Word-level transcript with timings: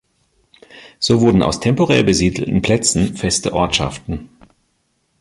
So 0.97 1.21
wurden 1.21 1.43
aus 1.43 1.59
temporär 1.59 2.01
besiedelten 2.01 2.63
Plätzen 2.63 3.15
feste 3.15 3.53
Ortschaften. 3.53 4.29